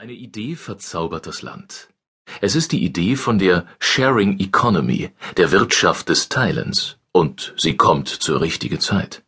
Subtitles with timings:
[0.00, 1.90] Eine Idee verzaubert das Land.
[2.40, 8.08] Es ist die Idee von der Sharing Economy, der Wirtschaft des Teilens, und sie kommt
[8.08, 9.22] zur richtigen Zeit.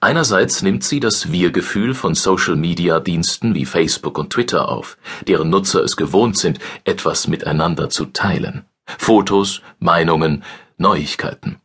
[0.00, 4.96] Einerseits nimmt sie das Wir-Gefühl von Social-Media-Diensten wie Facebook und Twitter auf,
[5.26, 8.64] deren Nutzer es gewohnt sind, etwas miteinander zu teilen.
[8.86, 10.44] Fotos, Meinungen,
[10.76, 11.60] Neuigkeiten.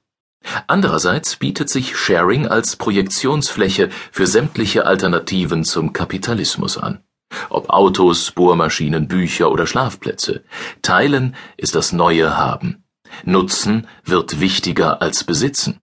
[0.65, 7.03] Andererseits bietet sich Sharing als Projektionsfläche für sämtliche Alternativen zum Kapitalismus an.
[7.49, 10.43] Ob Autos, Bohrmaschinen, Bücher oder Schlafplätze.
[10.81, 12.83] Teilen ist das neue Haben.
[13.25, 15.79] Nutzen wird wichtiger als Besitzen.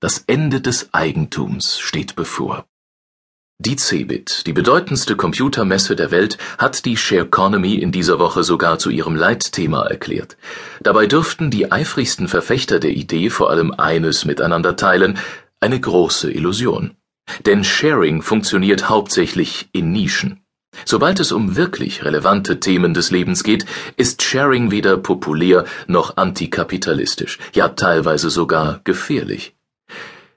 [0.00, 2.66] Das Ende des Eigentums steht bevor.
[3.60, 8.90] Die CeBIT, die bedeutendste Computermesse der Welt, hat die Shareconomy in dieser Woche sogar zu
[8.90, 10.36] ihrem Leitthema erklärt.
[10.82, 15.18] Dabei dürften die eifrigsten Verfechter der Idee vor allem eines miteinander teilen,
[15.60, 16.96] eine große Illusion.
[17.46, 20.43] Denn Sharing funktioniert hauptsächlich in Nischen.
[20.84, 27.38] Sobald es um wirklich relevante Themen des Lebens geht, ist Sharing weder populär noch antikapitalistisch,
[27.54, 29.54] ja teilweise sogar gefährlich.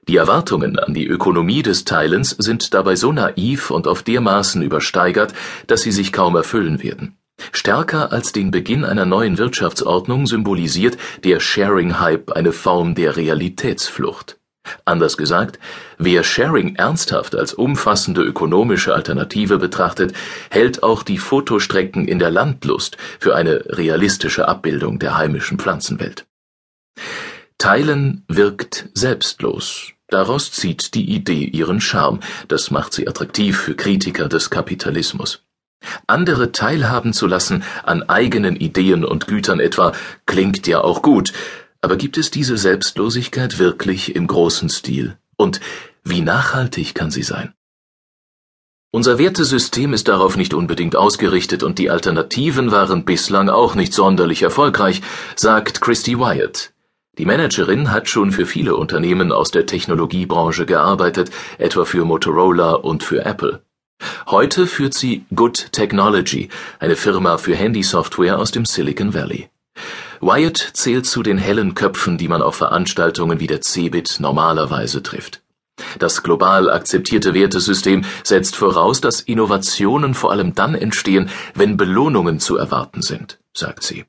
[0.08, 5.34] Die Erwartungen an die Ökonomie des Teilens sind dabei so naiv und auf dermaßen übersteigert,
[5.66, 7.18] dass sie sich kaum erfüllen werden.
[7.52, 14.37] Stärker als den Beginn einer neuen Wirtschaftsordnung symbolisiert der Sharing-Hype eine Form der Realitätsflucht.
[14.84, 15.58] Anders gesagt,
[15.98, 20.14] wer Sharing ernsthaft als umfassende ökonomische Alternative betrachtet,
[20.50, 26.26] hält auch die Fotostrecken in der Landlust für eine realistische Abbildung der heimischen Pflanzenwelt.
[27.58, 29.92] Teilen wirkt selbstlos.
[30.08, 35.44] Daraus zieht die Idee ihren Charme, das macht sie attraktiv für Kritiker des Kapitalismus.
[36.06, 39.92] Andere teilhaben zu lassen an eigenen Ideen und Gütern etwa,
[40.26, 41.32] klingt ja auch gut,
[41.80, 45.16] aber gibt es diese Selbstlosigkeit wirklich im großen Stil?
[45.36, 45.60] Und
[46.04, 47.54] wie nachhaltig kann sie sein?
[48.90, 54.42] Unser Wertesystem ist darauf nicht unbedingt ausgerichtet und die Alternativen waren bislang auch nicht sonderlich
[54.42, 55.02] erfolgreich,
[55.36, 56.72] sagt Christy Wyatt.
[57.18, 63.02] Die Managerin hat schon für viele Unternehmen aus der Technologiebranche gearbeitet, etwa für Motorola und
[63.02, 63.62] für Apple.
[64.28, 66.48] Heute führt sie Good Technology,
[66.78, 69.50] eine Firma für Handysoftware aus dem Silicon Valley.
[70.20, 75.42] Wyatt zählt zu den hellen Köpfen, die man auf Veranstaltungen wie der CeBIT normalerweise trifft.
[75.98, 82.56] Das global akzeptierte Wertesystem setzt voraus, dass Innovationen vor allem dann entstehen, wenn Belohnungen zu
[82.56, 84.04] erwarten sind, sagt sie.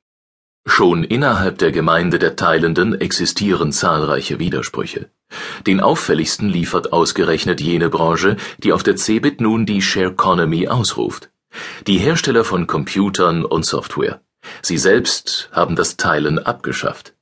[0.65, 5.09] Schon innerhalb der Gemeinde der Teilenden existieren zahlreiche Widersprüche.
[5.65, 11.29] Den auffälligsten liefert ausgerechnet jene Branche, die auf der CeBIT nun die Shareconomy ausruft.
[11.87, 14.21] Die Hersteller von Computern und Software.
[14.61, 17.13] Sie selbst haben das Teilen abgeschafft.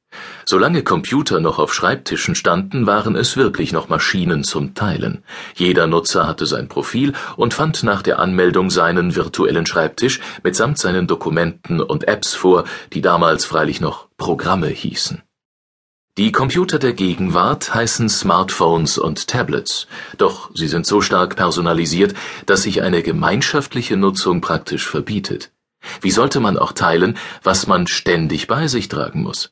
[0.46, 5.24] Solange Computer noch auf Schreibtischen standen, waren es wirklich noch Maschinen zum Teilen.
[5.56, 11.06] Jeder Nutzer hatte sein Profil und fand nach der Anmeldung seinen virtuellen Schreibtisch mitsamt seinen
[11.06, 12.64] Dokumenten und Apps vor,
[12.94, 15.22] die damals freilich noch Programme hießen.
[16.18, 19.86] Die Computer der Gegenwart heißen Smartphones und Tablets,
[20.18, 22.16] doch sie sind so stark personalisiert,
[22.48, 25.52] dass sich eine gemeinschaftliche Nutzung praktisch verbietet.
[26.02, 29.52] Wie sollte man auch teilen, was man ständig bei sich tragen muss?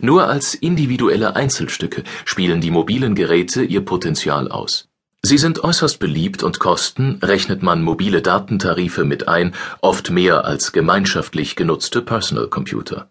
[0.00, 4.88] Nur als individuelle Einzelstücke spielen die mobilen Geräte ihr Potenzial aus.
[5.22, 10.72] Sie sind äußerst beliebt und kosten, rechnet man mobile Datentarife mit ein, oft mehr als
[10.72, 13.10] gemeinschaftlich genutzte Personal Computer.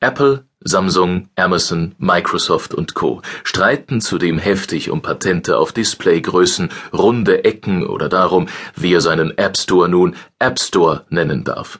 [0.00, 3.22] Apple, Samsung, Amazon, Microsoft und Co.
[3.44, 9.88] streiten zudem heftig um Patente auf Displaygrößen, runde Ecken oder darum, wer seinen App Store
[9.88, 11.78] nun App Store nennen darf.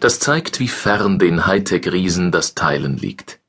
[0.00, 3.40] Das zeigt, wie fern den Hightech-Riesen das Teilen liegt.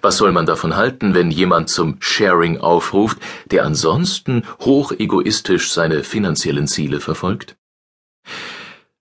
[0.00, 3.18] Was soll man davon halten, wenn jemand zum Sharing aufruft,
[3.50, 7.56] der ansonsten hoch egoistisch seine finanziellen Ziele verfolgt?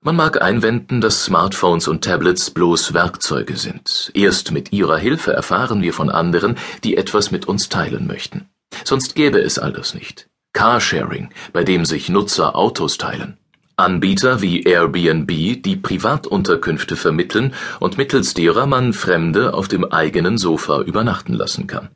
[0.06, 4.12] Man mag einwenden, dass Smartphones und Tablets bloß Werkzeuge sind.
[4.14, 8.48] Erst mit ihrer Hilfe erfahren wir von anderen, die etwas mit uns teilen möchten.
[8.84, 10.28] Sonst gäbe es all das nicht.
[10.54, 13.40] Carsharing, bei dem sich Nutzer Autos teilen.
[13.78, 15.28] Anbieter wie Airbnb,
[15.64, 21.90] die Privatunterkünfte vermitteln und mittels derer man Fremde auf dem eigenen Sofa übernachten lassen kann.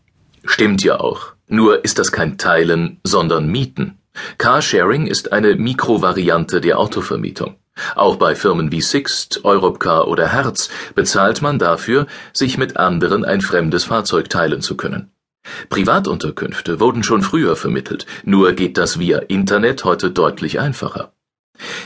[0.45, 1.33] Stimmt ja auch.
[1.47, 3.99] Nur ist das kein Teilen, sondern Mieten.
[4.39, 7.55] Carsharing ist eine Mikrovariante der Autovermietung.
[7.95, 13.41] Auch bei Firmen wie Sixt, Europcar oder Hertz bezahlt man dafür, sich mit anderen ein
[13.41, 15.11] fremdes Fahrzeug teilen zu können.
[15.69, 21.13] Privatunterkünfte wurden schon früher vermittelt, nur geht das via Internet heute deutlich einfacher.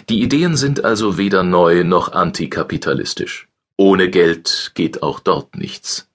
[0.10, 3.48] Die Ideen sind also weder neu noch antikapitalistisch.
[3.78, 6.10] Ohne Geld geht auch dort nichts.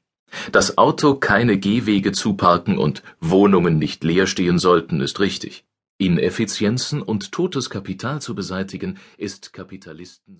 [0.52, 5.64] Dass Auto keine Gehwege zuparken und Wohnungen nicht leer stehen sollten, ist richtig.
[5.98, 10.36] Ineffizienzen und totes Kapital zu beseitigen, ist Kapitalisten